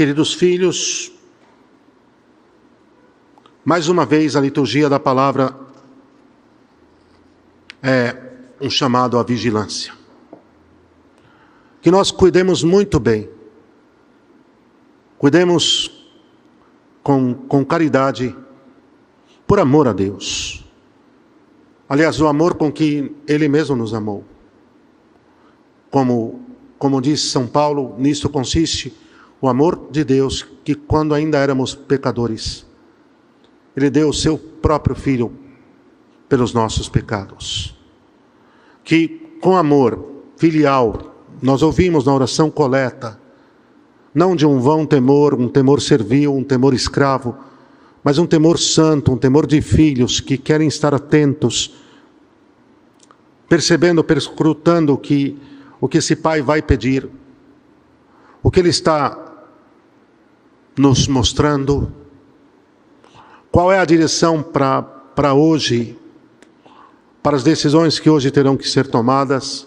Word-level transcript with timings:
Queridos 0.00 0.32
filhos, 0.32 1.12
mais 3.62 3.86
uma 3.86 4.06
vez 4.06 4.34
a 4.34 4.40
liturgia 4.40 4.88
da 4.88 4.98
palavra 4.98 5.54
é 7.82 8.16
um 8.62 8.70
chamado 8.70 9.18
à 9.18 9.22
vigilância. 9.22 9.92
Que 11.82 11.90
nós 11.90 12.10
cuidemos 12.10 12.64
muito 12.64 12.98
bem, 12.98 13.28
cuidemos 15.18 16.08
com, 17.02 17.34
com 17.34 17.62
caridade, 17.62 18.34
por 19.46 19.60
amor 19.60 19.86
a 19.86 19.92
Deus. 19.92 20.64
Aliás, 21.86 22.18
o 22.22 22.26
amor 22.26 22.54
com 22.54 22.72
que 22.72 23.14
Ele 23.28 23.48
mesmo 23.48 23.76
nos 23.76 23.92
amou. 23.92 24.24
Como, 25.90 26.40
como 26.78 27.02
diz 27.02 27.20
São 27.20 27.46
Paulo, 27.46 27.94
nisto 27.98 28.30
consiste 28.30 28.96
o 29.40 29.48
amor 29.48 29.88
de 29.90 30.04
Deus, 30.04 30.46
que 30.64 30.74
quando 30.74 31.14
ainda 31.14 31.38
éramos 31.38 31.74
pecadores, 31.74 32.66
Ele 33.74 33.88
deu 33.88 34.10
o 34.10 34.14
seu 34.14 34.36
próprio 34.36 34.94
Filho 34.94 35.32
pelos 36.28 36.52
nossos 36.52 36.88
pecados. 36.88 37.74
Que 38.84 39.08
com 39.40 39.56
amor 39.56 40.06
filial, 40.36 41.14
nós 41.40 41.62
ouvimos 41.62 42.04
na 42.04 42.14
oração 42.14 42.50
coleta, 42.50 43.18
não 44.14 44.36
de 44.36 44.44
um 44.44 44.58
vão 44.60 44.84
temor, 44.84 45.34
um 45.34 45.48
temor 45.48 45.80
servil, 45.80 46.34
um 46.34 46.44
temor 46.44 46.74
escravo, 46.74 47.36
mas 48.02 48.18
um 48.18 48.26
temor 48.26 48.58
santo, 48.58 49.12
um 49.12 49.16
temor 49.16 49.46
de 49.46 49.62
filhos 49.62 50.20
que 50.20 50.36
querem 50.36 50.68
estar 50.68 50.94
atentos, 50.94 51.74
percebendo, 53.48 54.02
perscrutando 54.04 54.96
que 54.98 55.38
o 55.80 55.88
que 55.88 55.98
esse 55.98 56.16
pai 56.16 56.42
vai 56.42 56.60
pedir, 56.60 57.08
o 58.42 58.50
que 58.50 58.60
ele 58.60 58.68
está 58.68 59.29
nos 60.76 61.08
mostrando 61.08 61.92
qual 63.50 63.72
é 63.72 63.78
a 63.78 63.84
direção 63.84 64.42
para 64.42 65.34
hoje, 65.34 65.98
para 67.22 67.36
as 67.36 67.42
decisões 67.42 67.98
que 67.98 68.08
hoje 68.08 68.30
terão 68.30 68.56
que 68.56 68.68
ser 68.68 68.86
tomadas. 68.86 69.66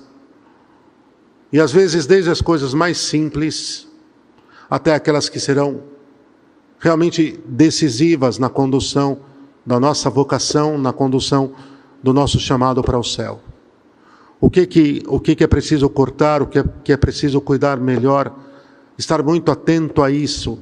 E 1.52 1.60
às 1.60 1.72
vezes, 1.72 2.06
desde 2.06 2.30
as 2.30 2.42
coisas 2.42 2.73
mais 2.73 2.98
simples 2.98 3.88
até 4.70 4.95
aquelas 4.95 5.30
que 5.30 5.40
serão 5.40 5.84
realmente 6.80 7.40
decisivas 7.45 8.40
na 8.40 8.50
condução 8.50 9.20
da 9.66 9.80
nossa 9.80 10.10
vocação, 10.10 10.78
na 10.78 10.92
condução 10.92 11.54
do 12.02 12.12
nosso 12.12 12.40
chamado 12.40 12.82
para 12.82 12.98
o 12.98 13.04
céu. 13.04 13.40
O 14.42 14.50
que 14.50 14.66
que, 14.66 15.04
o 15.08 15.20
que, 15.20 15.36
que 15.36 15.44
é 15.44 15.48
preciso 15.48 15.88
cortar, 15.90 16.42
o 16.42 16.48
que 16.48 16.60
é, 16.60 16.66
que 16.84 16.92
é 16.92 16.98
preciso 16.98 17.40
cuidar 17.40 17.78
melhor, 17.78 18.34
estar 18.98 19.23
muito 19.23 19.52
atento 19.52 20.02
a 20.02 20.12
isso 20.12 20.60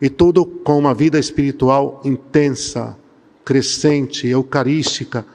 e 0.00 0.08
tudo 0.08 0.46
com 0.46 0.78
uma 0.78 0.94
vida 0.94 1.18
espiritual 1.18 2.00
intensa, 2.04 2.96
crescente, 3.44 4.26
eucarística, 4.26 5.26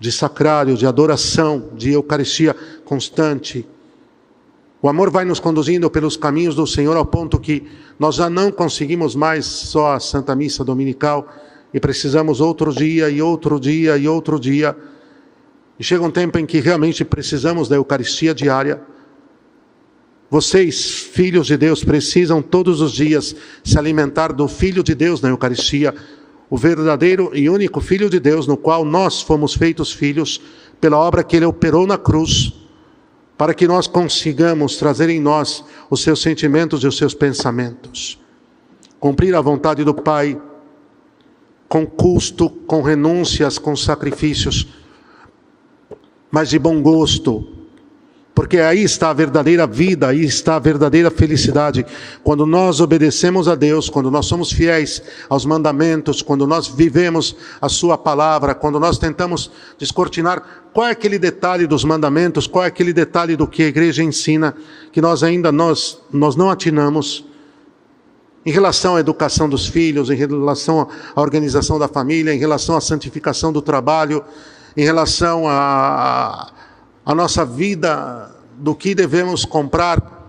de 0.00 0.10
sacrário, 0.10 0.76
de 0.76 0.86
adoração, 0.86 1.70
de 1.74 1.92
eucaristia 1.92 2.54
constante. 2.84 3.66
O 4.80 4.88
amor 4.88 5.10
vai 5.10 5.24
nos 5.24 5.40
conduzindo 5.40 5.90
pelos 5.90 6.16
caminhos 6.16 6.54
do 6.54 6.66
Senhor 6.66 6.96
ao 6.96 7.04
ponto 7.04 7.38
que 7.38 7.66
nós 7.98 8.14
já 8.14 8.30
não 8.30 8.50
conseguimos 8.52 9.14
mais 9.14 9.44
só 9.44 9.94
a 9.94 10.00
Santa 10.00 10.36
Missa 10.36 10.64
Dominical 10.64 11.28
e 11.74 11.80
precisamos 11.80 12.40
outro 12.40 12.72
dia 12.72 13.10
e 13.10 13.20
outro 13.20 13.58
dia 13.58 13.96
e 13.96 14.08
outro 14.08 14.38
dia. 14.38 14.76
E 15.78 15.84
chega 15.84 16.04
um 16.04 16.10
tempo 16.10 16.38
em 16.38 16.46
que 16.46 16.60
realmente 16.60 17.04
precisamos 17.04 17.68
da 17.68 17.76
Eucaristia 17.76 18.34
diária 18.34 18.80
vocês, 20.30 20.90
filhos 20.90 21.46
de 21.46 21.56
Deus, 21.56 21.82
precisam 21.82 22.42
todos 22.42 22.82
os 22.82 22.92
dias 22.92 23.34
se 23.64 23.78
alimentar 23.78 24.32
do 24.32 24.46
Filho 24.46 24.82
de 24.82 24.94
Deus 24.94 25.22
na 25.22 25.30
Eucaristia, 25.30 25.94
o 26.50 26.56
verdadeiro 26.56 27.30
e 27.34 27.48
único 27.48 27.80
Filho 27.80 28.10
de 28.10 28.20
Deus, 28.20 28.46
no 28.46 28.56
qual 28.56 28.84
nós 28.84 29.22
fomos 29.22 29.54
feitos 29.54 29.90
filhos 29.90 30.40
pela 30.80 30.98
obra 30.98 31.24
que 31.24 31.36
ele 31.36 31.46
operou 31.46 31.86
na 31.86 31.96
cruz, 31.96 32.52
para 33.38 33.54
que 33.54 33.66
nós 33.66 33.86
consigamos 33.86 34.76
trazer 34.76 35.08
em 35.08 35.20
nós 35.20 35.64
os 35.88 36.02
seus 36.02 36.20
sentimentos 36.20 36.82
e 36.82 36.86
os 36.86 36.96
seus 36.96 37.14
pensamentos. 37.14 38.18
Cumprir 39.00 39.34
a 39.34 39.40
vontade 39.40 39.82
do 39.82 39.94
Pai 39.94 40.38
com 41.68 41.86
custo, 41.86 42.50
com 42.50 42.82
renúncias, 42.82 43.58
com 43.58 43.76
sacrifícios, 43.76 44.66
mas 46.30 46.50
de 46.50 46.58
bom 46.58 46.82
gosto, 46.82 47.57
porque 48.38 48.58
aí 48.58 48.84
está 48.84 49.10
a 49.10 49.12
verdadeira 49.12 49.66
vida, 49.66 50.06
aí 50.06 50.24
está 50.24 50.54
a 50.54 50.58
verdadeira 50.60 51.10
felicidade. 51.10 51.84
Quando 52.22 52.46
nós 52.46 52.80
obedecemos 52.80 53.48
a 53.48 53.56
Deus, 53.56 53.90
quando 53.90 54.12
nós 54.12 54.26
somos 54.26 54.52
fiéis 54.52 55.02
aos 55.28 55.44
mandamentos, 55.44 56.22
quando 56.22 56.46
nós 56.46 56.68
vivemos 56.68 57.34
a 57.60 57.68
Sua 57.68 57.98
palavra, 57.98 58.54
quando 58.54 58.78
nós 58.78 58.96
tentamos 58.96 59.50
descortinar 59.76 60.70
qual 60.72 60.86
é 60.86 60.92
aquele 60.92 61.18
detalhe 61.18 61.66
dos 61.66 61.82
mandamentos, 61.82 62.46
qual 62.46 62.62
é 62.62 62.68
aquele 62.68 62.92
detalhe 62.92 63.34
do 63.34 63.44
que 63.44 63.64
a 63.64 63.66
igreja 63.66 64.04
ensina, 64.04 64.54
que 64.92 65.00
nós 65.00 65.24
ainda 65.24 65.50
nós, 65.50 65.98
nós 66.12 66.36
não 66.36 66.48
atinamos. 66.48 67.24
Em 68.46 68.52
relação 68.52 68.94
à 68.94 69.00
educação 69.00 69.48
dos 69.48 69.66
filhos, 69.66 70.10
em 70.10 70.14
relação 70.14 70.88
à 71.16 71.20
organização 71.20 71.76
da 71.76 71.88
família, 71.88 72.32
em 72.32 72.38
relação 72.38 72.76
à 72.76 72.80
santificação 72.80 73.52
do 73.52 73.60
trabalho, 73.60 74.22
em 74.76 74.84
relação 74.84 75.42
a 75.48 76.52
a 77.08 77.14
nossa 77.14 77.42
vida, 77.42 78.30
do 78.58 78.74
que 78.74 78.94
devemos 78.94 79.46
comprar, 79.46 80.28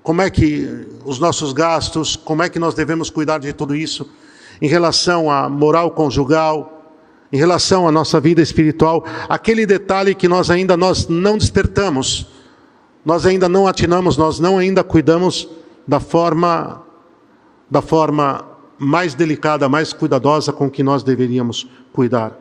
como 0.00 0.22
é 0.22 0.30
que 0.30 0.86
os 1.04 1.18
nossos 1.18 1.52
gastos, 1.52 2.14
como 2.14 2.40
é 2.40 2.48
que 2.48 2.56
nós 2.56 2.72
devemos 2.72 3.10
cuidar 3.10 3.38
de 3.38 3.52
tudo 3.52 3.74
isso, 3.74 4.08
em 4.62 4.68
relação 4.68 5.28
à 5.28 5.48
moral 5.48 5.90
conjugal, 5.90 6.86
em 7.32 7.36
relação 7.36 7.88
à 7.88 7.90
nossa 7.90 8.20
vida 8.20 8.40
espiritual, 8.40 9.04
aquele 9.28 9.66
detalhe 9.66 10.14
que 10.14 10.28
nós 10.28 10.52
ainda 10.52 10.76
nós 10.76 11.08
não 11.08 11.36
despertamos, 11.36 12.28
nós 13.04 13.26
ainda 13.26 13.48
não 13.48 13.66
atinamos, 13.66 14.16
nós 14.16 14.38
não 14.38 14.56
ainda 14.56 14.84
cuidamos 14.84 15.48
da 15.84 15.98
forma 15.98 16.80
da 17.68 17.82
forma 17.82 18.46
mais 18.78 19.14
delicada, 19.14 19.68
mais 19.68 19.92
cuidadosa 19.92 20.52
com 20.52 20.70
que 20.70 20.84
nós 20.84 21.02
deveríamos 21.02 21.68
cuidar. 21.92 22.38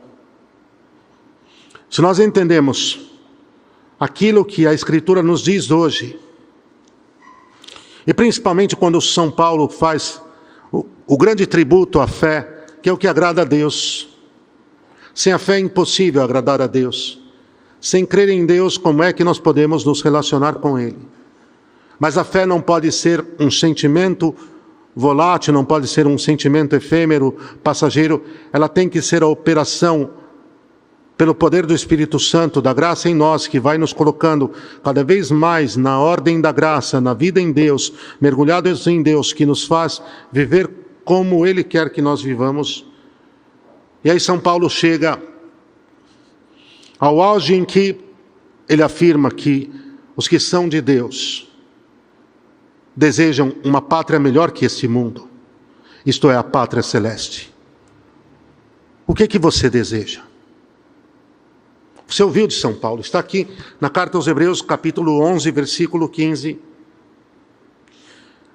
Se 1.89 2.03
nós 2.03 2.19
entendemos 2.19 3.09
aquilo 3.99 4.45
que 4.45 4.65
a 4.65 4.73
Escritura 4.73 5.21
nos 5.21 5.41
diz 5.41 5.69
hoje. 5.69 6.17
E 8.07 8.13
principalmente 8.13 8.75
quando 8.75 9.01
São 9.01 9.29
Paulo 9.29 9.67
faz 9.67 10.21
o, 10.71 10.85
o 11.05 11.17
grande 11.17 11.45
tributo 11.45 11.99
à 11.99 12.07
fé, 12.07 12.65
que 12.81 12.89
é 12.89 12.93
o 12.93 12.97
que 12.97 13.07
agrada 13.07 13.41
a 13.41 13.45
Deus. 13.45 14.07
Sem 15.13 15.33
a 15.33 15.37
fé 15.37 15.57
é 15.57 15.59
impossível 15.59 16.23
agradar 16.23 16.61
a 16.61 16.67
Deus. 16.67 17.19
Sem 17.81 18.05
crer 18.05 18.29
em 18.29 18.45
Deus, 18.45 18.77
como 18.77 19.03
é 19.03 19.11
que 19.11 19.23
nós 19.23 19.39
podemos 19.39 19.83
nos 19.83 20.01
relacionar 20.01 20.55
com 20.55 20.79
Ele? 20.79 20.97
Mas 21.99 22.17
a 22.17 22.23
fé 22.23 22.45
não 22.45 22.61
pode 22.61 22.91
ser 22.91 23.25
um 23.37 23.51
sentimento 23.51 24.33
volátil, 24.95 25.53
não 25.53 25.65
pode 25.65 25.87
ser 25.87 26.07
um 26.07 26.17
sentimento 26.17 26.75
efêmero, 26.75 27.35
passageiro, 27.63 28.23
ela 28.51 28.67
tem 28.67 28.87
que 28.89 29.01
ser 29.01 29.23
a 29.23 29.27
operação 29.27 30.09
pelo 31.19 31.35
poder 31.35 31.65
do 31.65 31.75
Espírito 31.75 32.17
Santo, 32.17 32.61
da 32.61 32.73
graça 32.73 33.09
em 33.09 33.13
nós, 33.13 33.45
que 33.45 33.59
vai 33.59 33.77
nos 33.77 33.91
colocando 33.91 34.53
cada 34.81 35.03
vez 35.03 35.29
mais 35.29 35.75
na 35.75 35.99
ordem 35.99 36.39
da 36.39 36.49
graça, 36.49 37.01
na 37.01 37.13
vida 37.13 37.41
em 37.41 37.51
Deus, 37.51 37.91
mergulhados 38.21 38.87
em 38.87 39.03
Deus, 39.03 39.33
que 39.33 39.45
nos 39.45 39.65
faz 39.65 40.01
viver 40.31 40.69
como 41.03 41.45
Ele 41.45 41.61
quer 41.61 41.89
que 41.89 42.01
nós 42.01 42.21
vivamos. 42.21 42.85
E 44.01 44.09
aí 44.09 44.17
São 44.17 44.39
Paulo 44.39 44.69
chega 44.69 45.21
ao 46.97 47.21
auge 47.21 47.53
em 47.53 47.65
que 47.65 47.99
ele 48.69 48.81
afirma 48.81 49.29
que 49.29 49.69
os 50.15 50.25
que 50.25 50.39
são 50.39 50.69
de 50.69 50.79
Deus 50.79 51.51
desejam 52.95 53.53
uma 53.61 53.81
pátria 53.81 54.19
melhor 54.19 54.51
que 54.51 54.63
esse 54.63 54.87
mundo, 54.87 55.27
isto 56.05 56.31
é, 56.31 56.37
a 56.37 56.43
pátria 56.43 56.81
celeste. 56.81 57.53
O 59.05 59.13
que 59.13 59.27
que 59.27 59.37
você 59.37 59.69
deseja? 59.69 60.28
Você 62.09 62.23
ouviu 62.23 62.47
de 62.47 62.55
São 62.55 62.73
Paulo, 62.73 63.01
está 63.01 63.19
aqui 63.19 63.47
na 63.79 63.87
carta 63.87 64.17
aos 64.17 64.25
Hebreus, 64.25 64.63
capítulo 64.63 65.21
11, 65.21 65.51
versículo 65.51 66.09
15. 66.09 66.59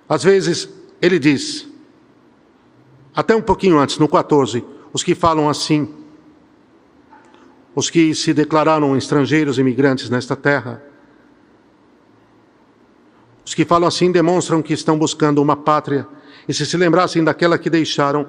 Às 0.09 0.25
vezes 0.25 0.69
ele 1.01 1.21
diz, 1.21 1.69
até 3.15 3.37
um 3.37 3.41
pouquinho 3.41 3.79
antes, 3.79 3.97
no 3.97 4.09
14, 4.09 4.65
os 4.93 5.05
que 5.05 5.15
falam 5.15 5.49
assim, 5.49 5.89
os 7.77 7.89
que 7.89 8.13
se 8.13 8.35
declararam 8.35 8.97
estrangeiros 8.97 9.57
imigrantes 9.57 10.11
nesta 10.11 10.35
terra, 10.35 10.83
os 13.47 13.55
que 13.55 13.65
falam 13.65 13.87
assim 13.87 14.11
demonstram 14.11 14.61
que 14.63 14.73
estão 14.73 14.99
buscando 14.99 15.41
uma 15.41 15.55
pátria, 15.55 16.09
e 16.49 16.53
se 16.53 16.67
se 16.67 16.77
lembrassem 16.77 17.23
daquela 17.23 17.57
que 17.57 17.71
deixaram, 17.71 18.27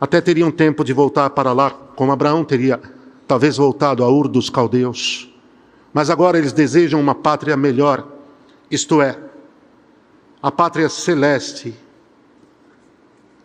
até 0.00 0.18
teriam 0.18 0.50
tempo 0.50 0.82
de 0.82 0.94
voltar 0.94 1.28
para 1.28 1.52
lá, 1.52 1.70
como 1.70 2.10
Abraão 2.10 2.42
teria 2.42 2.80
talvez 3.26 3.56
voltado 3.56 4.04
a 4.04 4.10
Ur 4.10 4.28
dos 4.28 4.50
caldeus. 4.50 5.32
Mas 5.92 6.10
agora 6.10 6.38
eles 6.38 6.52
desejam 6.52 7.00
uma 7.00 7.14
pátria 7.14 7.56
melhor, 7.56 8.06
isto 8.70 9.02
é, 9.02 9.18
a 10.42 10.50
pátria 10.50 10.88
celeste, 10.88 11.74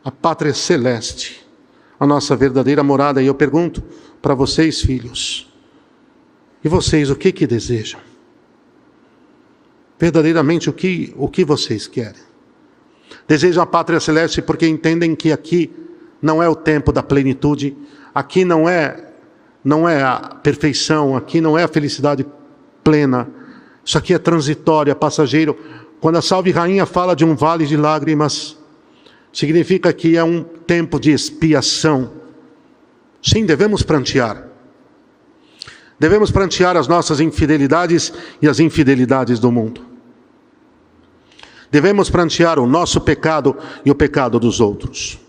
a 0.03 0.11
pátria 0.11 0.53
celeste, 0.53 1.45
a 1.99 2.07
nossa 2.07 2.35
verdadeira 2.35 2.83
morada. 2.83 3.21
E 3.21 3.27
eu 3.27 3.35
pergunto 3.35 3.83
para 4.21 4.33
vocês, 4.33 4.81
filhos, 4.81 5.51
e 6.63 6.69
vocês 6.69 7.09
o 7.09 7.15
que 7.15 7.31
que 7.31 7.45
desejam? 7.45 7.99
Verdadeiramente 9.99 10.69
o 10.69 10.73
que 10.73 11.13
o 11.17 11.27
que 11.27 11.43
vocês 11.43 11.87
querem? 11.87 12.21
Desejam 13.27 13.63
a 13.63 13.65
pátria 13.65 13.99
celeste 13.99 14.41
porque 14.41 14.67
entendem 14.67 15.15
que 15.15 15.31
aqui 15.31 15.71
não 16.21 16.41
é 16.41 16.47
o 16.47 16.55
tempo 16.55 16.91
da 16.91 17.03
plenitude, 17.03 17.75
aqui 18.13 18.45
não 18.45 18.67
é 18.67 19.06
não 19.67 19.87
é 19.87 20.01
a 20.01 20.17
perfeição, 20.41 21.13
aqui 21.13 21.41
não 21.41 21.57
é 21.57 21.63
a 21.65 21.67
felicidade 21.67 22.25
plena. 22.81 23.27
Isso 23.83 23.97
aqui 23.97 24.13
é 24.13 24.17
transitório, 24.17 24.91
é 24.91 24.95
passageiro. 24.95 25.59
Quando 25.99 26.15
a 26.15 26.21
Salve 26.21 26.51
Rainha 26.51 26.85
fala 26.85 27.13
de 27.13 27.25
um 27.25 27.35
vale 27.35 27.65
de 27.65 27.75
lágrimas, 27.75 28.57
significa 29.33 29.91
que 29.91 30.15
é 30.15 30.23
um 30.23 30.41
tempo 30.41 30.97
de 30.97 31.11
expiação. 31.11 32.13
Sim, 33.21 33.45
devemos 33.45 33.83
prantear. 33.83 34.47
Devemos 35.99 36.31
prantear 36.31 36.77
as 36.77 36.87
nossas 36.87 37.19
infidelidades 37.19 38.13
e 38.41 38.47
as 38.47 38.61
infidelidades 38.61 39.37
do 39.37 39.51
mundo. 39.51 39.81
Devemos 41.69 42.09
prantear 42.09 42.57
o 42.57 42.65
nosso 42.65 43.01
pecado 43.01 43.53
e 43.83 43.91
o 43.91 43.95
pecado 43.95 44.39
dos 44.39 44.61
outros. 44.61 45.19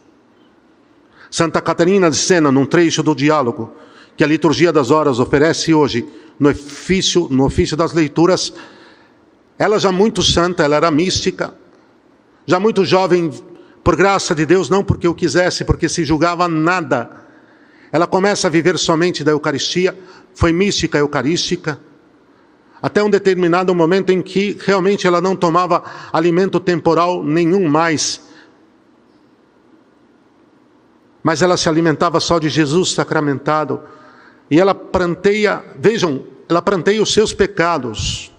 Santa 1.28 1.60
Catarina 1.60 2.08
de 2.08 2.16
Sena, 2.16 2.52
num 2.52 2.64
trecho 2.64 3.02
do 3.02 3.16
diálogo 3.16 3.74
que 4.18 4.24
a 4.24 4.26
liturgia 4.26 4.72
das 4.72 4.90
horas 4.90 5.20
oferece 5.20 5.72
hoje, 5.72 6.04
no 6.40 6.50
ofício, 6.50 7.28
no 7.30 7.44
ofício 7.44 7.76
das 7.76 7.92
leituras, 7.92 8.52
ela 9.56 9.78
já 9.78 9.92
muito 9.92 10.24
santa, 10.24 10.64
ela 10.64 10.74
era 10.74 10.90
mística, 10.90 11.54
já 12.44 12.58
muito 12.58 12.84
jovem, 12.84 13.30
por 13.84 13.94
graça 13.94 14.34
de 14.34 14.44
Deus, 14.44 14.68
não 14.68 14.82
porque 14.82 15.06
eu 15.06 15.14
quisesse, 15.14 15.64
porque 15.64 15.88
se 15.88 16.04
julgava 16.04 16.48
nada. 16.48 17.08
Ela 17.92 18.08
começa 18.08 18.48
a 18.48 18.50
viver 18.50 18.76
somente 18.76 19.22
da 19.22 19.30
Eucaristia, 19.30 19.96
foi 20.34 20.52
mística 20.52 20.98
eucarística, 20.98 21.78
até 22.82 23.00
um 23.00 23.08
determinado 23.08 23.72
momento 23.72 24.10
em 24.10 24.20
que 24.20 24.58
realmente 24.66 25.06
ela 25.06 25.20
não 25.20 25.36
tomava 25.36 25.84
alimento 26.12 26.58
temporal 26.58 27.22
nenhum 27.22 27.68
mais, 27.68 28.20
mas 31.22 31.40
ela 31.40 31.56
se 31.56 31.68
alimentava 31.68 32.18
só 32.18 32.40
de 32.40 32.48
Jesus 32.48 32.94
sacramentado, 32.94 33.80
e 34.50 34.58
ela 34.58 34.74
pranteia, 34.74 35.62
vejam, 35.78 36.24
ela 36.48 36.62
pranteia 36.62 37.02
os 37.02 37.12
seus 37.12 37.32
pecados. 37.32 38.32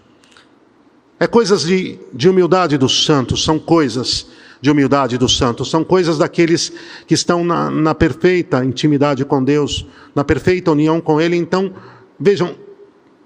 É 1.19 1.27
coisas 1.27 1.63
de, 1.63 2.00
de 2.13 2.29
humildade 2.29 2.77
dos 2.77 3.06
santos, 3.06 3.44
são 3.44 3.59
coisas 3.59 4.27
de 4.61 4.71
humildade 4.71 5.17
dos 5.17 5.38
santos, 5.38 5.69
são 5.69 5.83
coisas 5.83 6.17
daqueles 6.17 6.71
que 7.06 7.13
estão 7.13 7.44
na, 7.44 7.69
na 7.69 7.95
perfeita 7.95 8.63
intimidade 8.63 9.23
com 9.23 9.44
Deus, 9.44 9.85
na 10.15 10.23
perfeita 10.23 10.71
união 10.71 11.00
com 11.00 11.19
Ele. 11.19 11.35
Então, 11.35 11.73
vejam, 12.19 12.55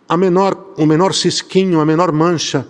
a 0.07 0.17
menor, 0.17 0.73
o 0.77 0.85
menor 0.85 1.13
cisquinho, 1.13 1.79
a 1.79 1.85
menor 1.85 2.11
mancha 2.11 2.67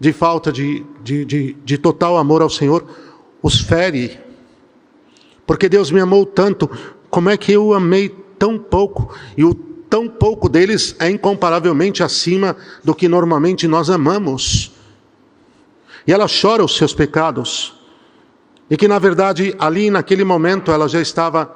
de 0.00 0.12
falta 0.12 0.52
de, 0.52 0.84
de, 1.02 1.24
de, 1.24 1.56
de 1.64 1.78
total 1.78 2.16
amor 2.16 2.42
ao 2.42 2.50
Senhor, 2.50 2.84
os 3.42 3.60
fere. 3.60 4.18
Porque 5.46 5.68
Deus 5.68 5.90
me 5.90 6.00
amou 6.00 6.26
tanto, 6.26 6.70
como 7.10 7.30
é 7.30 7.36
que 7.36 7.52
eu 7.52 7.72
amei 7.72 8.14
tão 8.38 8.58
pouco? 8.58 9.14
E 9.36 9.44
o 9.44 9.54
tão 9.54 10.08
pouco 10.08 10.48
deles 10.48 10.94
é 10.98 11.10
incomparavelmente 11.10 12.02
acima 12.02 12.56
do 12.84 12.94
que 12.94 13.08
normalmente 13.08 13.66
nós 13.66 13.90
amamos. 13.90 14.72
E 16.06 16.12
ela 16.12 16.26
chora 16.28 16.64
os 16.64 16.76
seus 16.76 16.94
pecados. 16.94 17.74
E 18.70 18.76
que, 18.76 18.86
na 18.86 18.98
verdade, 18.98 19.54
ali 19.58 19.90
naquele 19.90 20.24
momento 20.24 20.70
ela 20.70 20.88
já 20.88 21.00
estava 21.00 21.54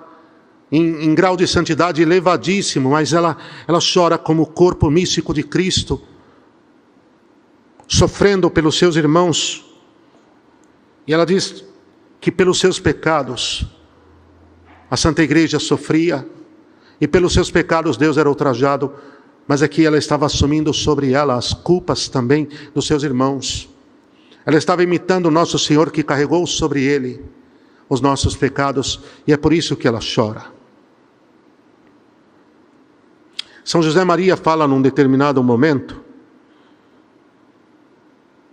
em, 0.70 1.04
em 1.04 1.14
grau 1.14 1.36
de 1.36 1.46
santidade 1.46 2.00
elevadíssimo, 2.00 2.90
mas 2.90 3.12
ela, 3.12 3.36
ela 3.68 3.78
chora 3.80 4.16
como 4.16 4.42
o 4.42 4.46
corpo 4.46 4.90
místico 4.90 5.34
de 5.34 5.42
Cristo, 5.42 6.00
sofrendo 7.86 8.50
pelos 8.50 8.78
seus 8.78 8.96
irmãos. 8.96 9.64
E 11.06 11.12
ela 11.12 11.26
diz 11.26 11.64
que 12.20 12.32
pelos 12.32 12.58
seus 12.58 12.80
pecados 12.80 13.66
a 14.90 14.96
Santa 14.96 15.22
Igreja 15.22 15.58
sofria, 15.58 16.26
e 17.02 17.08
pelos 17.08 17.32
seus 17.32 17.50
pecados 17.50 17.96
Deus 17.96 18.16
era 18.16 18.28
ultrajado, 18.28 18.94
mas 19.44 19.60
aqui 19.60 19.84
ela 19.84 19.98
estava 19.98 20.24
assumindo 20.24 20.72
sobre 20.72 21.10
ela 21.10 21.34
as 21.34 21.52
culpas 21.52 22.08
também 22.08 22.48
dos 22.72 22.86
seus 22.86 23.02
irmãos. 23.02 23.68
Ela 24.46 24.56
estava 24.56 24.84
imitando 24.84 25.26
o 25.26 25.30
nosso 25.30 25.58
Senhor 25.58 25.90
que 25.90 26.04
carregou 26.04 26.46
sobre 26.46 26.84
ele 26.84 27.20
os 27.88 28.00
nossos 28.00 28.36
pecados, 28.36 29.00
e 29.26 29.32
é 29.32 29.36
por 29.36 29.52
isso 29.52 29.74
que 29.74 29.88
ela 29.88 29.98
chora. 29.98 30.44
São 33.64 33.82
José 33.82 34.04
Maria 34.04 34.36
fala 34.36 34.68
num 34.68 34.80
determinado 34.80 35.42
momento, 35.42 36.00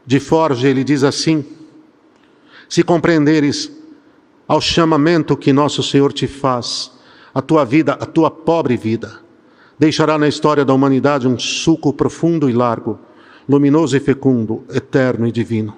de 0.08 0.20
Forge, 0.20 0.68
ele 0.68 0.84
diz 0.84 1.04
assim: 1.04 1.46
Se 2.68 2.82
compreenderes 2.82 3.72
ao 4.48 4.60
chamamento 4.60 5.38
que 5.38 5.54
nosso 5.54 5.84
Senhor 5.84 6.12
te 6.12 6.26
faz, 6.26 6.99
a 7.34 7.42
tua 7.42 7.64
vida, 7.66 7.94
a 7.94 8.06
tua 8.06 8.32
pobre 8.32 8.76
vida, 8.78 9.20
deixará 9.78 10.18
na 10.18 10.28
história 10.28 10.66
da 10.66 10.74
humanidade 10.74 11.28
um 11.28 11.38
suco 11.38 11.94
profundo 11.94 12.50
e 12.50 12.54
largo, 12.54 13.00
luminoso 13.48 13.96
e 13.96 14.00
fecundo, 14.00 14.64
eterno 14.70 15.28
e 15.28 15.32
divino. 15.32 15.76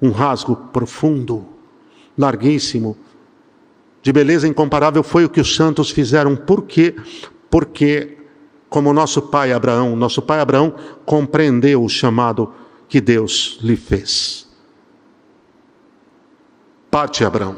Um 0.00 0.10
rasgo 0.10 0.56
profundo, 0.56 1.46
larguíssimo, 2.18 2.96
de 4.02 4.12
beleza 4.12 4.48
incomparável 4.48 5.02
foi 5.02 5.24
o 5.24 5.30
que 5.30 5.40
os 5.40 5.54
santos 5.54 5.90
fizeram. 5.90 6.34
Por 6.34 6.62
quê? 6.62 6.96
Porque 7.48 8.18
como 8.68 8.92
nosso 8.92 9.22
pai 9.22 9.52
Abraão, 9.52 9.94
nosso 9.94 10.20
pai 10.20 10.40
Abraão 10.40 10.74
compreendeu 11.04 11.84
o 11.84 11.88
chamado 11.88 12.52
que 12.88 13.00
Deus 13.00 13.58
lhe 13.62 13.76
fez. 13.76 14.48
Parte 16.90 17.24
Abraão. 17.24 17.56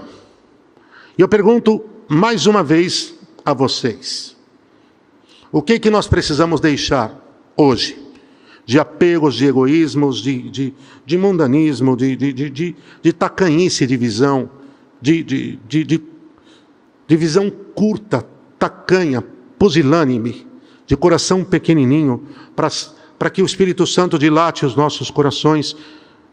E 1.16 1.22
eu 1.22 1.28
pergunto 1.28 1.84
mais 2.08 2.46
uma 2.46 2.62
vez 2.62 3.14
a 3.44 3.52
vocês: 3.52 4.36
o 5.52 5.62
que 5.62 5.78
que 5.78 5.90
nós 5.90 6.06
precisamos 6.06 6.60
deixar 6.60 7.14
hoje? 7.56 8.02
De 8.66 8.78
apegos, 8.78 9.34
de 9.34 9.46
egoísmos, 9.46 10.22
de, 10.22 10.50
de, 10.50 10.74
de 11.04 11.18
mundanismo, 11.18 11.94
de, 11.94 12.16
de, 12.16 12.32
de, 12.32 12.76
de, 13.02 13.12
tacanhice 13.12 13.86
de 13.86 13.94
visão, 13.94 14.48
de, 15.02 15.22
de, 15.22 15.56
de, 15.68 15.84
de, 15.84 17.16
visão 17.16 17.50
curta, 17.50 18.26
tacanha, 18.58 19.22
pusilânime 19.58 20.46
de 20.86 20.96
coração 20.96 21.44
pequenininho, 21.44 22.26
para 23.18 23.28
que 23.28 23.42
o 23.42 23.46
Espírito 23.46 23.86
Santo 23.86 24.18
dilate 24.18 24.64
os 24.64 24.74
nossos 24.74 25.10
corações. 25.10 25.76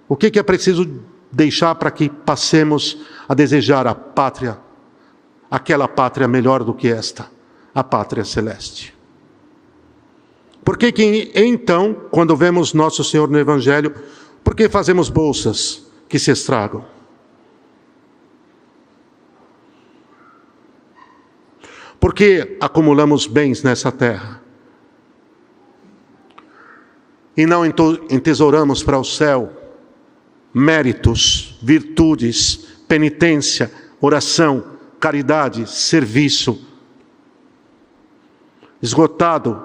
O 0.08 0.16
que, 0.16 0.32
que 0.32 0.40
é 0.40 0.44
preciso 0.44 0.90
deixar 1.32 1.76
para 1.76 1.92
que 1.92 2.10
passemos 2.10 2.98
a 3.28 3.34
desejar 3.34 3.88
a 3.88 3.96
pátria, 3.96 4.58
aquela 5.52 5.88
pátria 5.88 6.28
melhor 6.28 6.64
do 6.64 6.74
que 6.74 6.88
esta, 6.88 7.30
a 7.76 7.84
pátria 7.84 8.26
celeste? 8.26 8.96
Por 10.64 10.78
que, 10.78 10.92
que 10.92 11.32
então, 11.36 11.94
quando 12.10 12.36
vemos 12.36 12.74
Nosso 12.74 13.04
Senhor 13.04 13.30
no 13.30 13.38
Evangelho, 13.38 13.94
por 14.44 14.56
que 14.56 14.70
fazemos 14.70 15.10
bolsas 15.10 15.86
que 16.08 16.18
se 16.18 16.32
estragam? 16.32 16.86
Por 22.00 22.14
que 22.16 22.58
acumulamos 22.60 23.28
bens 23.28 23.62
nessa 23.62 23.92
terra? 23.92 24.42
e 27.36 27.46
não 27.46 27.66
entesouramos 27.66 28.84
para 28.84 29.00
o 29.00 29.04
céu 29.04 29.52
méritos, 30.54 31.58
virtudes, 31.62 32.68
penitência, 32.88 33.72
oração, 34.02 34.64
caridade, 35.02 35.70
serviço. 35.70 36.66
Esgotado, 38.82 39.62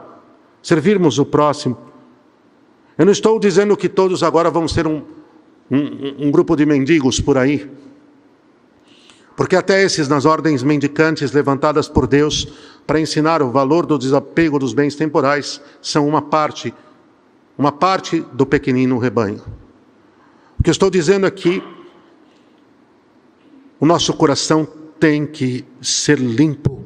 servirmos 0.62 1.18
o 1.18 1.24
próximo. 1.24 1.78
Eu 2.98 3.04
não 3.04 3.12
estou 3.12 3.38
dizendo 3.38 3.76
que 3.76 3.88
todos 3.88 4.22
agora 4.22 4.50
vão 4.50 4.66
ser 4.66 4.86
um, 4.86 5.02
um, 5.70 6.26
um 6.26 6.30
grupo 6.30 6.56
de 6.56 6.66
mendigos 6.66 7.20
por 7.20 7.38
aí. 7.38 7.70
Porque 9.36 9.54
até 9.54 9.82
esses, 9.82 10.08
nas 10.08 10.24
ordens 10.24 10.62
mendicantes 10.62 11.30
levantadas 11.32 11.88
por 11.88 12.06
Deus 12.06 12.48
para 12.86 12.98
ensinar 12.98 13.42
o 13.42 13.50
valor 13.50 13.84
do 13.84 13.98
desapego 13.98 14.58
dos 14.58 14.72
bens 14.72 14.96
temporais, 14.96 15.60
são 15.82 16.08
uma 16.08 16.22
parte 16.22 16.74
uma 17.58 17.72
parte 17.72 18.20
do 18.32 18.44
pequenino 18.44 18.98
rebanho. 18.98 19.42
O 20.58 20.62
que 20.62 20.68
eu 20.68 20.72
estou 20.72 20.90
dizendo 20.90 21.26
aqui, 21.26 21.62
o 23.80 23.86
nosso 23.86 24.12
coração 24.12 24.68
tem 24.98 25.26
que 25.26 25.64
ser 25.80 26.18
limpo, 26.18 26.82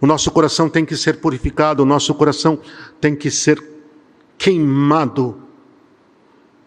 o 0.00 0.06
nosso 0.06 0.30
coração 0.30 0.68
tem 0.68 0.84
que 0.84 0.96
ser 0.96 1.18
purificado, 1.18 1.82
o 1.82 1.86
nosso 1.86 2.14
coração 2.14 2.58
tem 3.00 3.14
que 3.14 3.30
ser 3.30 3.62
queimado 4.36 5.42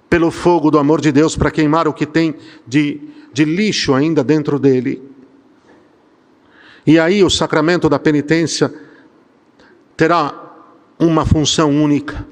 pelo 0.09 0.31
fogo 0.31 0.71
do 0.71 0.79
amor 0.79 1.01
de 1.01 1.11
Deus 1.11 1.35
para 1.35 1.51
queimar 1.51 1.87
o 1.87 1.93
que 1.93 2.05
tem 2.05 2.35
de, 2.65 3.01
de 3.33 3.45
lixo 3.45 3.93
ainda 3.93 4.23
dentro 4.23 4.57
dele 4.57 5.01
E 6.85 6.97
aí 6.97 7.23
o 7.23 7.29
sacramento 7.29 7.89
da 7.89 7.99
penitência 7.99 8.73
terá 9.97 10.33
uma 10.97 11.25
função 11.25 11.69
única, 11.69 12.25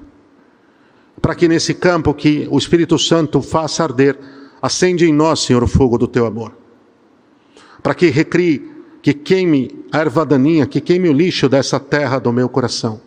para 1.21 1.35
que 1.35 1.47
nesse 1.47 1.73
campo 1.73 2.13
que 2.13 2.47
o 2.49 2.57
Espírito 2.57 2.97
Santo 2.97 3.41
faça 3.41 3.83
arder, 3.83 4.17
acende 4.61 5.05
em 5.05 5.13
nós, 5.13 5.41
Senhor, 5.41 5.61
o 5.63 5.67
fogo 5.67 5.97
do 5.97 6.07
teu 6.07 6.25
amor. 6.25 6.64
Para 7.85 7.93
que 7.93 8.09
recrie, 8.09 8.67
que 8.99 9.13
queime 9.13 9.85
a 9.91 9.99
erva 9.99 10.25
daninha, 10.25 10.65
que 10.65 10.81
queime 10.81 11.07
o 11.07 11.13
lixo 11.13 11.47
dessa 11.47 11.79
terra 11.79 12.17
do 12.17 12.33
meu 12.33 12.49
coração. 12.49 12.99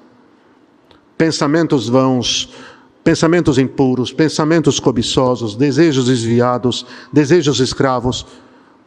Pensamentos 1.16 1.88
vãos, 1.88 2.54
pensamentos 3.02 3.58
impuros, 3.58 4.12
pensamentos 4.12 4.78
cobiçosos, 4.78 5.56
desejos 5.56 6.06
desviados, 6.06 6.86
desejos 7.12 7.58
escravos. 7.58 8.24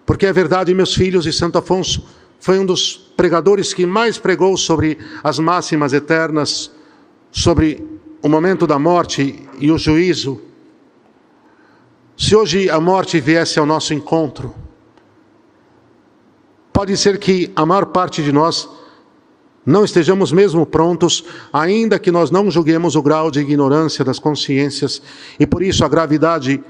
Porque 0.06 0.26
é 0.26 0.32
verdade, 0.32 0.74
meus 0.74 0.94
filhos, 0.96 1.26
e 1.26 1.34
Santo 1.34 1.58
Afonso 1.58 2.06
foi 2.40 2.58
um 2.58 2.66
dos 2.66 2.96
pregadores 3.18 3.74
que 3.74 3.86
mais 3.86 4.18
pregou 4.18 4.56
sobre 4.56 4.98
as 5.22 5.40
máximas 5.40 5.92
eternas, 5.92 6.72
sobre 7.34 7.86
o 8.22 8.30
momento 8.30 8.66
da 8.66 8.80
morte 8.80 9.46
e 9.60 9.70
o 9.70 9.78
juízo. 9.78 10.40
Se 12.16 12.34
hoje 12.34 12.70
a 12.70 12.80
morte 12.80 13.20
viesse 13.20 13.60
ao 13.60 13.66
nosso 13.66 13.94
encontro, 13.94 14.56
pode 16.72 16.96
ser 16.98 17.18
que 17.18 17.52
a 17.56 17.66
maior 17.66 17.88
parte 17.88 18.24
de 18.24 18.32
nós 18.32 18.70
não 19.66 19.86
estejamos 19.86 20.32
mesmo 20.32 20.66
prontos, 20.66 21.24
ainda 21.54 22.00
que 22.00 22.12
nós 22.12 22.32
não 22.32 22.50
julguemos 22.50 22.96
o 22.96 23.02
grau 23.02 23.30
de 23.30 23.40
ignorância 23.40 24.04
das 24.04 24.18
consciências, 24.18 25.02
e 25.40 25.46
por 25.46 25.62
isso 25.62 25.86
a 25.86 25.90
gravidade 25.90 26.64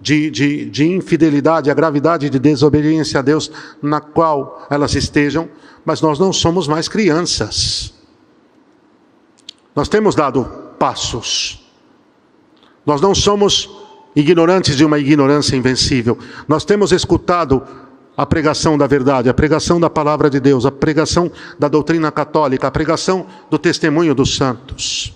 de, 0.00 0.30
de, 0.30 0.64
de 0.66 0.86
infidelidade, 0.86 1.70
a 1.70 1.74
gravidade 1.74 2.30
de 2.30 2.38
desobediência 2.38 3.20
a 3.20 3.22
Deus 3.22 3.50
na 3.82 4.00
qual 4.00 4.66
elas 4.70 4.94
estejam, 4.94 5.48
mas 5.84 6.00
nós 6.00 6.18
não 6.18 6.32
somos 6.32 6.66
mais 6.66 6.88
crianças. 6.88 7.92
Nós 9.74 9.88
temos 9.88 10.14
dado 10.14 10.44
passos. 10.78 11.64
Nós 12.86 13.00
não 13.00 13.14
somos 13.14 13.68
ignorantes 14.14 14.76
de 14.76 14.84
uma 14.84 14.98
ignorância 14.98 15.56
invencível. 15.56 16.18
Nós 16.46 16.64
temos 16.64 16.92
escutado 16.92 17.62
a 18.18 18.26
pregação 18.26 18.76
da 18.76 18.88
verdade, 18.88 19.28
a 19.28 19.34
pregação 19.34 19.78
da 19.78 19.88
palavra 19.88 20.28
de 20.28 20.40
Deus, 20.40 20.66
a 20.66 20.72
pregação 20.72 21.30
da 21.56 21.68
doutrina 21.68 22.10
católica, 22.10 22.66
a 22.66 22.70
pregação 22.70 23.28
do 23.48 23.56
testemunho 23.56 24.12
dos 24.12 24.36
santos. 24.36 25.14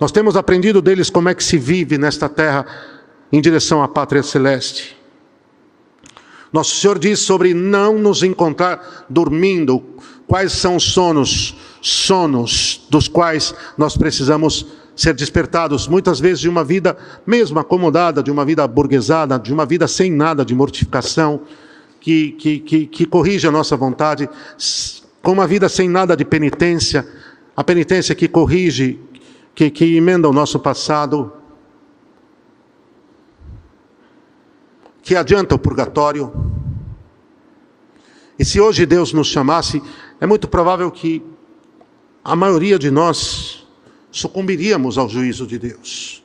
Nós 0.00 0.10
temos 0.10 0.36
aprendido 0.36 0.82
deles 0.82 1.08
como 1.08 1.28
é 1.28 1.34
que 1.36 1.44
se 1.44 1.56
vive 1.56 1.96
nesta 1.96 2.28
terra 2.28 2.66
em 3.30 3.40
direção 3.40 3.80
à 3.80 3.86
pátria 3.86 4.24
celeste. 4.24 4.96
Nosso 6.52 6.74
Senhor 6.74 6.98
diz 6.98 7.20
sobre 7.20 7.54
não 7.54 7.96
nos 7.96 8.24
encontrar 8.24 9.06
dormindo, 9.08 9.84
quais 10.26 10.50
são 10.50 10.74
os 10.74 10.92
sonos, 10.92 11.56
sonos 11.80 12.88
dos 12.90 13.06
quais 13.06 13.54
nós 13.78 13.96
precisamos 13.96 14.66
ser 14.94 15.14
despertados, 15.14 15.88
muitas 15.88 16.20
vezes 16.20 16.40
de 16.40 16.48
uma 16.48 16.62
vida 16.62 16.96
mesmo 17.26 17.58
acomodada, 17.58 18.22
de 18.22 18.30
uma 18.30 18.44
vida 18.44 18.66
burguesada, 18.66 19.38
de 19.38 19.52
uma 19.52 19.64
vida 19.64 19.88
sem 19.88 20.10
nada 20.10 20.44
de 20.44 20.54
mortificação, 20.54 21.42
que, 22.00 22.32
que, 22.32 22.58
que, 22.58 22.86
que 22.86 23.06
corrige 23.06 23.46
a 23.46 23.50
nossa 23.50 23.76
vontade, 23.76 24.28
com 25.22 25.32
uma 25.32 25.46
vida 25.46 25.68
sem 25.68 25.88
nada 25.88 26.16
de 26.16 26.24
penitência, 26.24 27.06
a 27.56 27.62
penitência 27.62 28.14
que 28.14 28.26
corrige, 28.26 28.98
que, 29.54 29.70
que 29.70 29.96
emenda 29.96 30.28
o 30.28 30.32
nosso 30.32 30.58
passado, 30.58 31.32
que 35.02 35.14
adianta 35.14 35.54
o 35.54 35.58
purgatório. 35.58 36.32
E 38.38 38.44
se 38.44 38.60
hoje 38.60 38.84
Deus 38.84 39.12
nos 39.12 39.28
chamasse, 39.28 39.82
é 40.20 40.26
muito 40.26 40.48
provável 40.48 40.90
que 40.90 41.22
a 42.24 42.34
maioria 42.34 42.78
de 42.78 42.90
nós 42.90 43.61
sucumbiríamos 44.12 44.96
ao 44.96 45.08
juízo 45.08 45.44
de 45.44 45.58
Deus. 45.58 46.22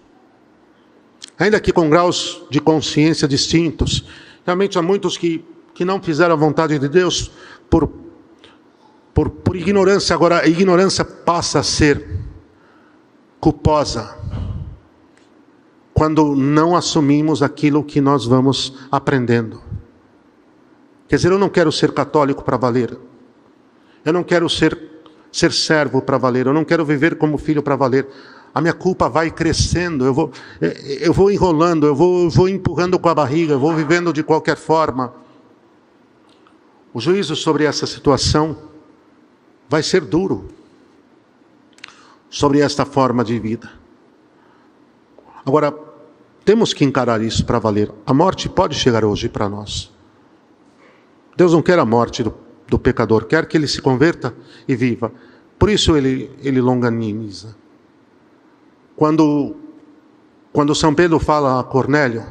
Ainda 1.40 1.60
que 1.60 1.72
com 1.72 1.90
graus 1.90 2.44
de 2.52 2.60
consciência 2.60 3.28
distintos. 3.28 4.06
Realmente 4.46 4.78
há 4.78 4.82
muitos 4.82 5.18
que, 5.18 5.44
que 5.74 5.84
não 5.84 6.02
fizeram 6.02 6.34
a 6.34 6.38
vontade 6.38 6.78
de 6.78 6.88
Deus 6.88 7.32
por, 7.70 7.90
por, 9.14 9.30
por 9.30 9.56
ignorância. 9.56 10.14
Agora, 10.14 10.42
a 10.42 10.48
ignorância 10.48 11.04
passa 11.04 11.60
a 11.60 11.64
ser 11.64 12.06
culposa 13.40 14.18
quando 15.94 16.36
não 16.36 16.76
assumimos 16.76 17.42
aquilo 17.42 17.84
que 17.84 18.00
nós 18.00 18.26
vamos 18.26 18.74
aprendendo. 18.92 19.64
Quer 21.08 21.16
dizer, 21.16 21.32
eu 21.32 21.40
não 21.40 21.50
quero 21.50 21.72
ser 21.72 21.92
católico 21.92 22.44
para 22.44 22.58
valer. 22.58 22.98
Eu 24.04 24.14
não 24.14 24.24
quero 24.24 24.48
ser, 24.50 24.97
ser 25.38 25.54
servo 25.54 26.02
para 26.02 26.18
valer. 26.18 26.48
Eu 26.48 26.54
não 26.54 26.66
quero 26.66 26.84
viver 26.84 27.16
como 27.16 27.38
filho 27.38 27.62
para 27.62 27.76
valer. 27.76 28.08
A 28.54 28.60
minha 28.60 28.74
culpa 28.74 29.08
vai 29.08 29.30
crescendo. 29.30 30.04
Eu 30.04 30.14
vou, 30.14 30.32
eu 31.00 31.14
vou 31.14 31.30
enrolando. 31.30 31.86
Eu 31.86 31.96
vou, 31.96 32.24
eu 32.24 32.30
vou 32.30 32.50
empurrando 32.50 32.98
com 32.98 33.08
a 33.08 33.14
barriga. 33.14 33.54
Eu 33.54 33.60
vou 33.60 33.74
vivendo 33.76 34.12
de 34.12 34.24
qualquer 34.24 34.58
forma. 34.58 35.14
O 36.92 37.00
juízo 37.00 37.36
sobre 37.36 37.66
essa 37.66 37.86
situação 37.86 38.58
vai 39.70 39.84
ser 39.84 40.02
duro. 40.02 40.48
Sobre 42.30 42.60
esta 42.60 42.84
forma 42.84 43.24
de 43.24 43.38
vida. 43.40 43.70
Agora, 45.46 45.74
temos 46.44 46.74
que 46.74 46.84
encarar 46.84 47.22
isso 47.22 47.46
para 47.46 47.60
valer. 47.60 47.92
A 48.06 48.14
morte 48.14 48.50
pode 48.50 48.74
chegar 48.74 49.06
hoje 49.06 49.30
para 49.30 49.48
nós. 49.48 49.94
Deus 51.38 51.54
não 51.54 51.62
quer 51.62 51.78
a 51.78 51.86
morte 51.86 52.24
do, 52.24 52.34
do, 52.68 52.78
pecador, 52.78 53.26
quer 53.26 53.46
que 53.48 53.58
ele 53.58 53.68
se 53.68 53.82
converta 53.82 54.34
e 54.68 54.76
viva. 54.76 55.12
Por 55.58 55.70
isso 55.70 55.96
ele, 55.96 56.30
ele 56.44 56.62
longanimiza. 56.62 57.56
Quando, 58.96 59.56
quando 60.52 60.76
São 60.76 60.94
Pedro 60.94 61.20
fala 61.20 61.60
a 61.60 61.64
Cornélio, 61.64 62.26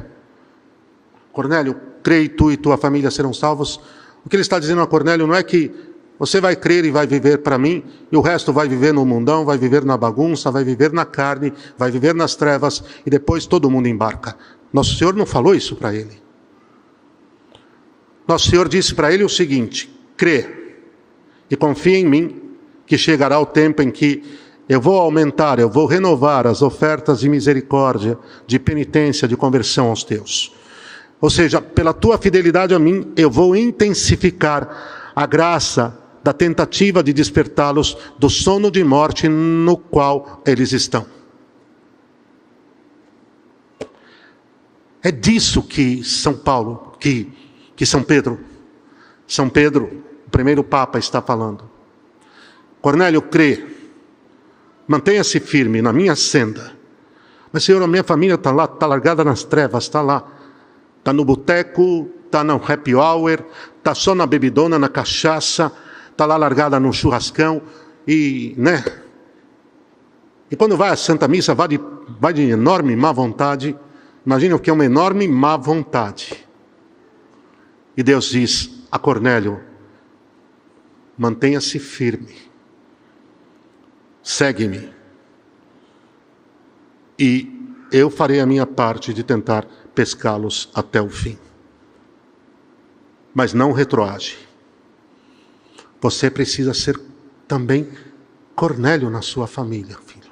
Cornélio, 1.31 1.79
creio 2.01 2.29
tu 2.29 2.51
e 2.51 2.57
tua 2.57 2.77
família 2.77 3.11
serão 3.11 3.33
salvos. 3.33 3.79
O 4.25 4.29
que 4.29 4.35
ele 4.35 4.41
está 4.41 4.59
dizendo 4.59 4.81
a 4.81 4.87
Cornélio 4.87 5.27
não 5.27 5.35
é 5.35 5.43
que 5.43 5.71
você 6.19 6.41
vai 6.41 6.55
crer 6.55 6.83
e 6.85 6.89
vai 6.89 7.05
viver 7.05 7.39
para 7.39 7.57
mim, 7.57 7.83
e 8.11 8.17
o 8.17 8.21
resto 8.21 8.51
vai 8.51 8.67
viver 8.67 8.93
no 8.93 9.05
mundão, 9.05 9.45
vai 9.45 9.57
viver 9.57 9.85
na 9.85 9.95
bagunça, 9.95 10.49
vai 10.49 10.63
viver 10.63 10.91
na 10.91 11.05
carne, 11.05 11.53
vai 11.77 11.91
viver 11.91 12.15
nas 12.15 12.35
trevas, 12.35 12.83
e 13.05 13.09
depois 13.09 13.45
todo 13.45 13.69
mundo 13.69 13.87
embarca. 13.87 14.35
Nosso 14.73 14.95
Senhor 14.97 15.13
não 15.13 15.25
falou 15.25 15.53
isso 15.53 15.75
para 15.75 15.93
ele. 15.93 16.21
Nosso 18.27 18.49
Senhor 18.49 18.67
disse 18.67 18.93
para 18.93 19.13
ele 19.13 19.23
o 19.23 19.29
seguinte: 19.29 19.96
crê 20.17 20.45
e 21.49 21.55
confia 21.55 21.97
em 21.97 22.05
mim, 22.05 22.41
que 22.85 22.97
chegará 22.97 23.39
o 23.39 23.45
tempo 23.45 23.81
em 23.81 23.91
que 23.91 24.23
eu 24.67 24.81
vou 24.81 24.99
aumentar, 24.99 25.59
eu 25.59 25.69
vou 25.69 25.85
renovar 25.85 26.45
as 26.45 26.61
ofertas 26.61 27.21
de 27.21 27.29
misericórdia, 27.29 28.17
de 28.45 28.59
penitência, 28.59 29.27
de 29.27 29.37
conversão 29.37 29.87
aos 29.87 30.03
teus. 30.03 30.53
Ou 31.21 31.29
seja, 31.29 31.61
pela 31.61 31.93
tua 31.93 32.17
fidelidade 32.17 32.73
a 32.73 32.79
mim, 32.79 33.13
eu 33.15 33.31
vou 33.31 33.55
intensificar 33.55 35.11
a 35.15 35.25
graça 35.25 35.97
da 36.23 36.33
tentativa 36.33 37.01
de 37.01 37.13
despertá-los 37.13 37.97
do 38.19 38.29
sono 38.29 38.69
de 38.69 38.83
morte 38.83 39.29
no 39.29 39.77
qual 39.77 40.41
eles 40.45 40.73
estão. 40.73 41.05
É 45.01 45.11
disso 45.11 45.63
que 45.63 46.03
São 46.03 46.33
Paulo, 46.33 46.93
que, 46.99 47.31
que 47.75 47.85
São 47.85 48.03
Pedro, 48.03 48.39
São 49.25 49.47
Pedro, 49.47 50.03
o 50.27 50.29
primeiro 50.29 50.63
Papa, 50.63 50.99
está 50.99 51.21
falando. 51.21 51.63
Cornélio 52.81 53.21
crê, 53.21 53.65
mantenha-se 54.87 55.39
firme 55.39 55.81
na 55.81 55.91
minha 55.91 56.15
senda. 56.15 56.73
Mas, 57.51 57.63
Senhor, 57.63 57.81
a 57.81 57.87
minha 57.87 58.03
família 58.03 58.35
está 58.35 58.51
lá, 58.51 58.65
está 58.65 58.85
largada 58.85 59.23
nas 59.23 59.43
trevas, 59.43 59.85
está 59.85 60.01
lá, 60.01 60.27
está 60.99 61.13
no 61.13 61.23
boteco, 61.23 62.09
está 62.25 62.43
no 62.43 62.55
happy 62.55 62.93
hour, 62.93 63.43
está 63.77 63.95
só 63.95 64.13
na 64.13 64.25
bebidona, 64.25 64.77
na 64.77 64.89
cachaça, 64.89 65.71
está 66.11 66.25
lá 66.25 66.35
largada 66.35 66.79
no 66.79 66.91
churrascão 66.91 67.61
e, 68.07 68.53
né? 68.57 68.83
E 70.51 70.55
quando 70.55 70.77
vai 70.77 70.89
à 70.89 70.95
Santa 70.95 71.27
Missa, 71.27 71.53
vai 71.53 71.69
de, 71.69 71.79
vai 72.19 72.33
de 72.33 72.41
enorme 72.43 72.95
má 72.95 73.11
vontade. 73.11 73.77
Imagina 74.25 74.55
o 74.55 74.59
que 74.59 74.69
é 74.69 74.73
uma 74.73 74.85
enorme 74.85 75.27
má 75.27 75.57
vontade. 75.57 76.45
E 77.95 78.03
Deus 78.03 78.29
diz 78.29 78.85
a 78.91 78.99
Cornélio: 78.99 79.59
mantenha-se 81.17 81.79
firme, 81.79 82.35
segue-me, 84.21 84.93
e 87.17 87.51
eu 87.91 88.09
farei 88.09 88.39
a 88.39 88.45
minha 88.45 88.65
parte 88.65 89.13
de 89.13 89.23
tentar 89.23 89.65
pescá-los 89.95 90.69
até 90.73 91.01
o 91.01 91.09
fim. 91.09 91.37
Mas 93.33 93.53
não 93.53 93.71
retroage. 93.71 94.37
Você 95.99 96.29
precisa 96.29 96.73
ser 96.73 96.99
também 97.47 97.89
Cornélio 98.55 99.09
na 99.09 99.21
sua 99.21 99.47
família, 99.47 99.97
filho. 100.05 100.31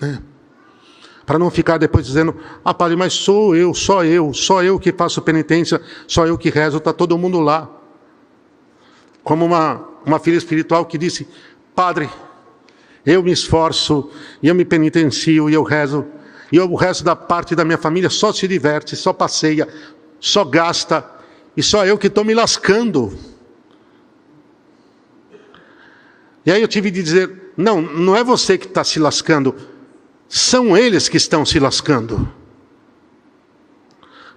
Né? 0.00 0.22
Para 1.24 1.38
não 1.38 1.50
ficar 1.50 1.78
depois 1.78 2.06
dizendo, 2.06 2.36
ah, 2.64 2.74
padre, 2.74 2.96
mas 2.96 3.14
sou 3.14 3.56
eu, 3.56 3.72
só 3.72 4.04
eu, 4.04 4.34
só 4.34 4.62
eu 4.62 4.78
que 4.78 4.92
faço 4.92 5.22
penitência, 5.22 5.80
só 6.06 6.26
eu 6.26 6.36
que 6.36 6.50
rezo, 6.50 6.76
está 6.76 6.92
todo 6.92 7.16
mundo 7.16 7.40
lá. 7.40 7.70
Como 9.24 9.44
uma, 9.44 9.88
uma 10.06 10.20
filha 10.20 10.36
espiritual 10.36 10.86
que 10.86 10.96
disse, 10.96 11.26
padre, 11.74 12.08
eu 13.04 13.22
me 13.22 13.32
esforço, 13.32 14.10
e 14.42 14.48
eu 14.48 14.54
me 14.54 14.64
penitencio, 14.64 15.50
e 15.50 15.54
eu 15.54 15.64
rezo, 15.64 16.06
e 16.52 16.60
o 16.60 16.74
resto 16.76 17.02
da 17.02 17.16
parte 17.16 17.56
da 17.56 17.64
minha 17.64 17.78
família 17.78 18.08
só 18.08 18.32
se 18.32 18.46
diverte, 18.46 18.94
só 18.94 19.12
passeia, 19.12 19.68
só 20.20 20.44
gasta, 20.44 21.04
e 21.56 21.62
só 21.62 21.84
eu 21.84 21.98
que 21.98 22.06
estou 22.06 22.24
me 22.24 22.34
lascando. 22.34 23.18
E 26.46 26.52
aí 26.52 26.60
eu 26.60 26.68
tive 26.68 26.90
de 26.90 27.02
dizer: 27.02 27.52
não, 27.56 27.80
não 27.80 28.16
é 28.16 28.22
você 28.22 28.58
que 28.58 28.66
está 28.66 28.84
se 28.84 28.98
lascando, 28.98 29.54
são 30.28 30.76
eles 30.76 31.08
que 31.08 31.16
estão 31.16 31.44
se 31.44 31.58
lascando. 31.58 32.28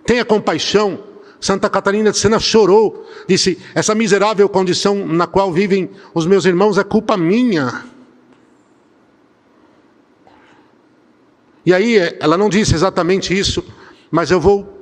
Tenha 0.06 0.24
compaixão. 0.24 1.04
Santa 1.40 1.70
Catarina 1.70 2.12
de 2.12 2.18
Sena 2.18 2.40
chorou, 2.40 3.08
disse: 3.28 3.60
essa 3.76 3.94
miserável 3.94 4.50
condição 4.50 5.06
na 5.08 5.28
qual 5.28 5.52
vivem 5.52 5.90
os 6.14 6.26
meus 6.26 6.46
irmãos 6.46 6.78
é 6.78 6.84
culpa 6.84 7.16
minha. 7.16 7.86
E 11.66 11.74
aí, 11.74 11.98
ela 12.20 12.38
não 12.38 12.50
disse 12.50 12.74
exatamente 12.74 13.38
isso, 13.38 13.64
mas 14.10 14.32
eu 14.32 14.40
vou 14.40 14.78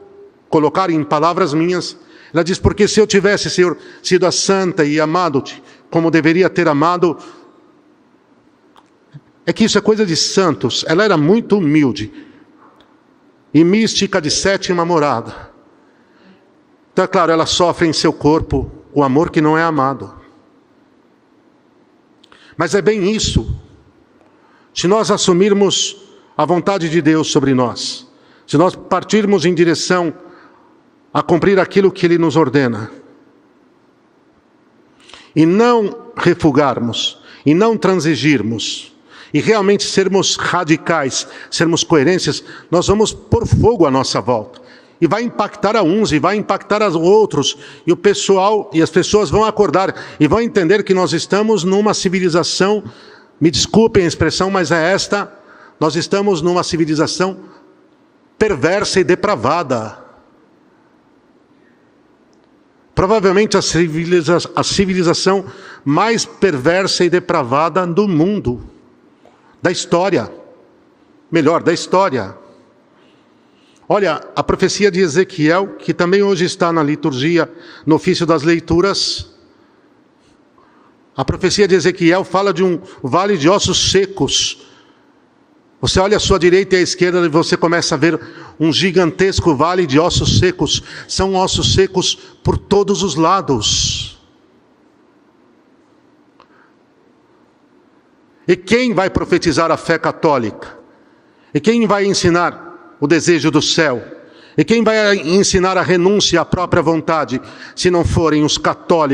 colocar 0.50 0.90
em 0.90 1.04
palavras 1.04 1.54
minhas. 1.54 1.98
Ela 2.34 2.44
diz: 2.44 2.58
porque 2.58 2.88
se 2.88 3.00
eu 3.00 3.08
tivesse, 3.08 3.50
Senhor, 3.50 3.78
sido 4.02 4.26
a 4.26 4.32
santa 4.32 4.86
e 4.86 5.00
amado-te, 5.00 5.62
como 5.90 6.12
deveria 6.12 6.50
ter 6.50 6.68
amado. 6.68 7.18
É 9.46 9.54
que 9.54 9.64
isso 9.64 9.78
é 9.78 9.82
coisa 9.82 10.06
de 10.06 10.16
santos. 10.16 10.84
Ela 10.88 11.04
era 11.04 11.18
muito 11.18 11.58
humilde 11.58 12.12
e 13.54 13.64
mística 13.64 14.20
de 14.20 14.32
sétima 14.32 14.84
morada. 14.84 15.45
Então, 16.96 17.04
é 17.04 17.08
claro, 17.10 17.30
ela 17.30 17.46
sofre 17.46 17.86
em 17.86 17.92
seu 17.92 18.14
corpo 18.14 18.72
o 18.94 19.04
amor 19.04 19.30
que 19.30 19.42
não 19.42 19.58
é 19.58 19.62
amado. 19.62 20.14
Mas 22.56 22.74
é 22.74 22.82
bem 22.82 23.12
isso. 23.12 23.54
Se 24.74 24.88
nós 24.88 25.12
assumirmos 25.12 25.98
a 26.38 26.46
vontade 26.46 26.88
de 26.88 27.02
Deus 27.02 27.30
sobre 27.30 27.54
nós, 27.54 28.08
se 28.48 28.56
nós 28.56 28.78
partirmos 28.78 29.44
em 29.44 29.54
direção 29.54 30.14
a 31.14 31.22
cumprir 31.22 31.60
aquilo 31.60 31.92
que 31.92 32.06
Ele 32.06 32.18
nos 32.18 32.38
ordena, 32.38 32.90
e 35.36 35.46
não 35.46 36.14
refugarmos, 36.16 37.20
e 37.46 37.54
não 37.54 37.78
transigirmos, 37.78 38.96
e 39.34 39.42
realmente 39.42 39.84
sermos 39.84 40.38
radicais, 40.38 41.28
sermos 41.52 41.84
coerências, 41.84 42.42
nós 42.72 42.88
vamos 42.88 43.12
pôr 43.12 43.46
fogo 43.46 43.86
à 43.86 43.92
nossa 43.92 44.22
volta. 44.22 44.64
E 45.00 45.08
vai 45.08 45.24
impactar 45.24 45.76
a 45.76 45.84
uns, 45.84 46.12
e 46.12 46.20
vai 46.20 46.38
impactar 46.38 46.82
a 46.82 46.88
outros, 46.90 47.58
e 47.86 47.92
o 47.92 47.98
pessoal 47.98 48.70
e 48.74 48.82
as 48.82 48.90
pessoas 48.90 49.30
vão 49.30 49.44
acordar 49.44 49.94
e 50.20 50.28
vão 50.28 50.40
entender 50.40 50.84
que 50.84 50.94
nós 50.94 51.12
estamos 51.12 51.64
numa 51.64 51.94
civilização, 51.94 52.84
me 53.40 53.52
desculpem 53.52 54.06
a 54.06 54.08
expressão, 54.08 54.50
mas 54.50 54.72
é 54.72 54.94
esta, 54.94 55.32
nós 55.80 55.96
estamos 55.96 56.42
numa 56.42 56.64
civilização 56.64 57.38
perversa 58.38 59.00
e 59.00 59.04
depravada. 59.04 60.06
Provavelmente 62.94 63.58
a, 63.58 63.62
civiliza 63.62 64.38
a 64.56 64.64
civilização 64.64 65.46
mais 65.84 66.26
perversa 66.26 67.04
e 67.04 67.10
depravada 67.10 67.86
do 67.86 68.08
mundo, 68.08 68.64
da 69.62 69.70
história. 69.70 70.32
Melhor, 71.30 71.62
da 71.62 71.74
história. 71.74 72.38
Olha, 73.88 74.22
a 74.36 74.44
profecia 74.44 74.90
de 74.90 75.00
Ezequiel, 75.00 75.76
que 75.78 75.94
também 75.94 76.24
hoje 76.24 76.46
está 76.46 76.74
na 76.74 76.82
liturgia, 76.82 77.52
no 77.86 77.96
ofício 77.96 78.26
das 78.26 78.44
leituras, 78.44 79.32
a 81.16 81.24
profecia 81.24 81.68
de 81.68 81.76
Ezequiel 81.76 82.24
fala 82.24 82.54
de 82.54 82.64
um 82.64 82.82
vale 83.04 83.38
de 83.38 83.48
ossos 83.48 83.92
secos, 83.92 84.66
você 85.86 86.00
olha 86.00 86.18
à 86.18 86.20
sua 86.20 86.40
direita 86.40 86.76
e 86.76 86.80
à 86.80 86.82
esquerda 86.82 87.24
e 87.24 87.30
você 87.30 87.56
começa 87.56 87.94
a 87.94 87.98
ver 87.98 88.20
um 88.60 88.74
gigantesco 88.74 89.54
vale 89.56 89.86
de 89.86 90.00
ossos 90.00 90.40
secos. 90.40 90.82
São 91.08 91.36
ossos 91.36 91.76
secos 91.76 92.16
por 92.44 92.58
todos 92.58 93.04
os 93.04 93.14
lados. 93.14 94.20
E 98.48 98.56
quem 98.56 98.96
vai 98.96 99.12
profetizar 99.12 99.70
a 99.70 99.78
fé 99.78 100.00
católica? 100.00 100.76
E 101.54 101.60
quem 101.60 101.86
vai 101.86 102.06
ensinar 102.06 102.65
o 103.00 103.08
desejo 103.08 103.52
do 103.52 103.62
céu? 103.62 104.04
E 104.58 104.64
quem 104.64 104.84
vai 104.84 105.18
ensinar 105.18 105.78
a 105.78 105.82
renúncia 105.82 106.40
à 106.40 106.46
própria 106.46 106.82
vontade, 106.82 107.42
se 107.76 107.92
não 107.92 108.06
forem 108.06 108.44
os 108.44 108.58
católicos? 108.58 109.14